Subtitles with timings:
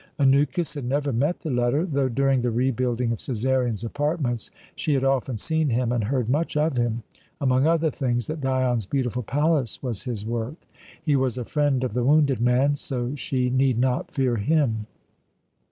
[0.19, 5.03] Anukis had never met the latter, though, during the rebuilding of Cæsarion's apartments, she had
[5.03, 7.03] often seen him, and heard much of him;
[7.39, 10.55] among other things, that Dion's beautiful palace was his work.
[11.03, 14.87] He was a friend of the wounded man, so she need not fear him.